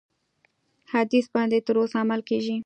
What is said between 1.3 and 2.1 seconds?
باندي تر اوسه